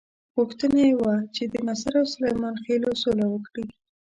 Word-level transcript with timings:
غوښتنه 0.35 0.79
یې 0.87 0.93
وه 1.01 1.15
چې 1.35 1.43
د 1.51 1.53
ناصرو 1.67 1.99
او 2.01 2.11
سلیمان 2.13 2.55
خېلو 2.63 2.89
سوله 3.01 3.25
وکړي. 3.29 3.65